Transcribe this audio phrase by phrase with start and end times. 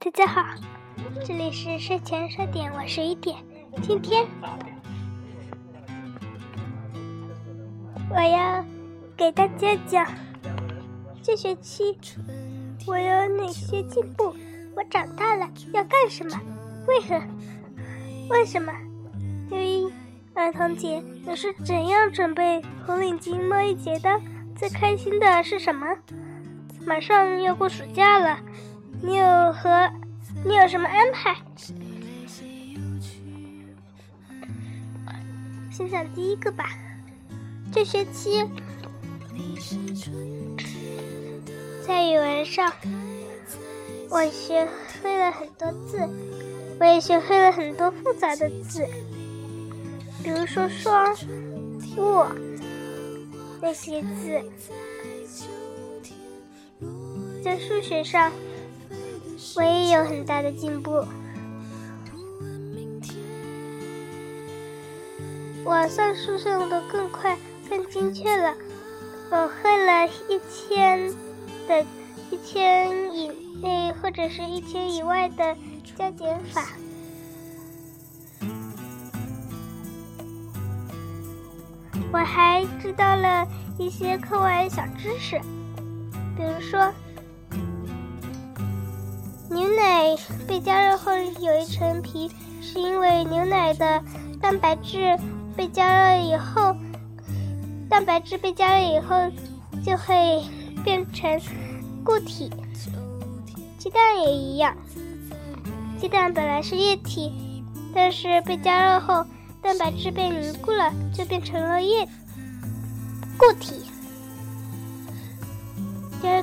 [0.00, 0.44] 大家好，
[1.26, 3.36] 这里是睡前说点，我是一点。
[3.82, 4.24] 今天
[8.08, 8.64] 我要
[9.16, 10.06] 给大家讲
[11.20, 11.98] 这学期
[12.86, 14.32] 我有哪些进步，
[14.76, 16.40] 我长大了要干什么，
[16.86, 17.20] 为何？
[18.30, 18.72] 为什么？
[19.50, 19.92] 六一
[20.32, 24.20] 儿童节你是怎样准备红领巾摸一节的？
[24.54, 25.88] 最开心的是什么？
[26.86, 28.38] 马上要过暑假了。
[29.00, 29.90] 你有和
[30.44, 31.36] 你有什么安排？
[35.70, 36.70] 先讲第一个吧。
[37.72, 38.44] 这学期
[41.86, 42.72] 在语文上，
[44.10, 44.66] 我学
[45.02, 45.98] 会了很多字，
[46.80, 48.84] 我也学会了很多复杂的字，
[50.24, 51.16] 比如说“双
[51.96, 52.28] ”“卧”
[53.62, 54.42] 那些字。
[57.44, 58.32] 在数学上。
[59.56, 61.04] 我也有很大的进步。
[65.64, 67.36] 我算数算的更快、
[67.68, 68.54] 更精确了。
[69.30, 71.12] 我会了一千
[71.66, 71.84] 的、
[72.30, 73.28] 一千以
[73.62, 75.56] 内或者是一千以外的
[75.96, 76.66] 加减法。
[82.10, 83.46] 我还知道了
[83.78, 85.38] 一些课外小知识，
[86.36, 86.92] 比如说。
[89.58, 90.16] 牛奶
[90.46, 91.10] 被加热后
[91.40, 92.30] 有一层皮，
[92.62, 94.00] 是因为牛奶的
[94.40, 95.18] 蛋白质
[95.56, 96.76] 被加热以后，
[97.90, 99.16] 蛋白质被加热以后
[99.84, 100.44] 就会
[100.84, 101.40] 变成
[102.04, 102.52] 固体。
[103.78, 104.76] 鸡蛋也一样，
[106.00, 109.26] 鸡蛋本来是液体，但是被加热后
[109.60, 112.06] 蛋白质被凝固了，就变成了液
[113.36, 113.82] 固体。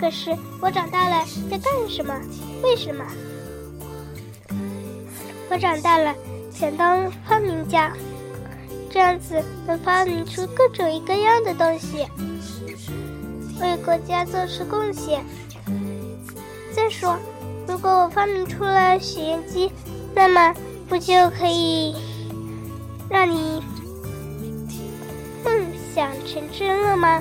[0.00, 2.14] 可是我长大了在干什么？
[2.62, 3.04] 为什么？
[5.50, 6.14] 我长大了
[6.52, 7.92] 想当发明家，
[8.90, 12.06] 这样子能发明出各种各样的东西，
[13.60, 15.24] 为国家做出贡献。
[16.72, 17.18] 再说，
[17.66, 19.72] 如果我发明出了洗衣机，
[20.14, 20.54] 那么
[20.88, 21.96] 不就可以
[23.10, 23.62] 让你
[25.44, 27.20] 梦想成真了吗？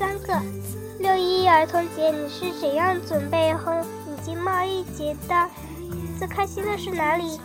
[0.00, 0.34] 三个
[0.98, 5.50] 六一儿童节，你是怎样准备红领巾贸易节的？
[6.18, 7.38] 最开心的是哪里？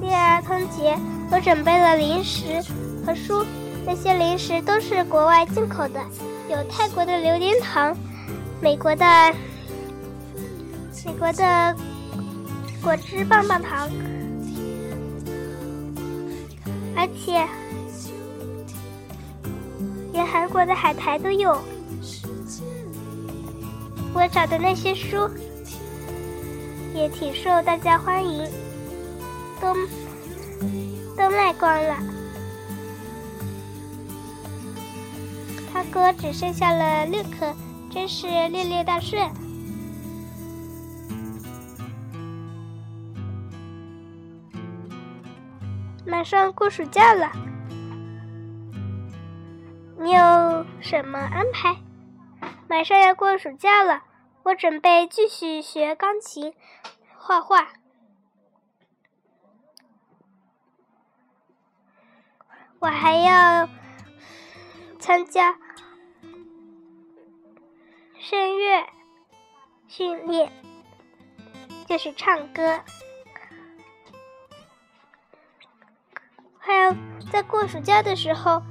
[0.00, 0.96] 六一儿童节，
[1.30, 2.62] 我准备了零食
[3.04, 3.44] 和书，
[3.84, 6.00] 那些零食都是国外进口的，
[6.48, 7.94] 有泰国的榴莲糖，
[8.58, 9.04] 美国的
[11.04, 11.76] 美国的
[12.82, 13.90] 果汁棒棒糖，
[16.96, 17.46] 而且。
[20.30, 21.60] 韩国的海苔都有，
[24.14, 25.28] 我找的那些书
[26.94, 28.48] 也挺受大家欢迎，
[29.60, 29.74] 都
[31.16, 31.96] 都卖光了。
[35.72, 37.52] 他哥只剩下了六颗，
[37.90, 39.28] 真是六六大顺。
[46.06, 47.30] 马上过暑假了。
[50.02, 51.76] 你有什么安排？
[52.70, 54.02] 马上要过暑假了，
[54.44, 56.54] 我准备继续学钢琴、
[57.18, 57.68] 画画。
[62.78, 63.68] 我还要
[64.98, 65.58] 参加
[68.18, 68.86] 声乐
[69.86, 70.50] 训练，
[71.86, 72.80] 就是唱歌。
[76.58, 76.96] 还有
[77.30, 78.62] 在过暑假的时候。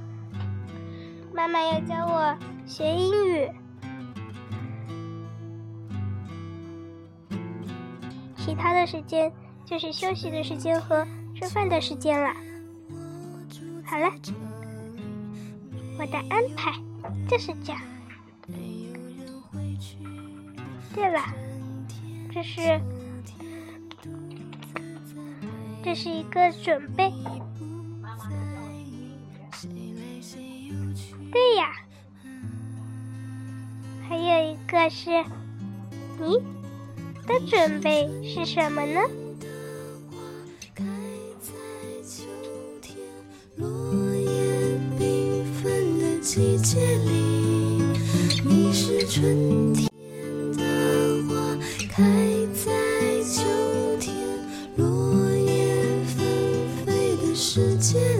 [1.40, 2.36] 妈妈要教我
[2.66, 3.50] 学英语，
[8.36, 9.32] 其他的时间
[9.64, 11.02] 就是休息的时间和
[11.34, 12.30] 吃饭的时间了。
[13.86, 14.12] 好了，
[15.98, 16.74] 我的安排
[17.26, 17.80] 就是这样。
[20.94, 21.20] 对了，
[22.30, 22.78] 这是
[25.82, 27.10] 这是一个准备。
[31.32, 31.72] 对呀，
[34.08, 35.10] 还有一个是，
[36.18, 36.38] 你
[37.26, 39.00] 的准备是什么呢？
[46.22, 47.82] 季节里，
[48.44, 49.88] 你是春天
[50.52, 50.62] 的
[51.26, 51.58] 花，
[51.90, 52.04] 开
[52.54, 52.70] 在
[53.24, 53.42] 秋
[53.98, 54.14] 天
[54.76, 55.74] 落叶
[56.04, 56.16] 纷
[56.86, 58.19] 飞的时间。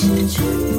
[0.00, 0.69] 失去。